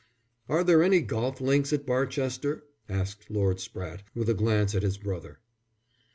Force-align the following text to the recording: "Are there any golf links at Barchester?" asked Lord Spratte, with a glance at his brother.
"Are 0.49 0.63
there 0.63 0.81
any 0.81 1.01
golf 1.01 1.39
links 1.39 1.71
at 1.71 1.85
Barchester?" 1.85 2.63
asked 2.89 3.29
Lord 3.29 3.57
Spratte, 3.57 4.01
with 4.15 4.29
a 4.29 4.33
glance 4.33 4.73
at 4.73 4.81
his 4.81 4.97
brother. 4.97 5.37